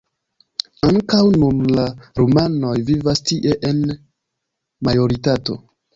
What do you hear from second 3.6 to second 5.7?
en majoritato.